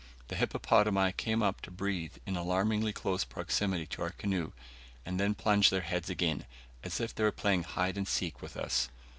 [0.29, 4.51] The hippopotami came up to breathe in alarmingly close proximity to our canoe,
[5.05, 6.47] and then plunged their heads again,
[6.83, 8.89] as if they were playing hide and seek with us.